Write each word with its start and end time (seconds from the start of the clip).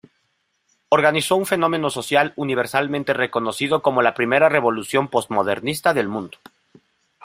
Organizó 0.89 1.35
un 1.35 1.45
fenómeno 1.45 1.91
social 1.91 2.33
universalmente 2.35 3.13
reconocido 3.13 3.83
como 3.83 4.01
la 4.01 4.15
Primera 4.15 4.49
Revolución 4.49 5.09
Postmodernista 5.09 5.93
del 5.93 6.07
Mundo. 6.07 6.39